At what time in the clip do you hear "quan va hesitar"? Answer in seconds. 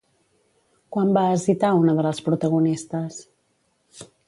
0.95-1.71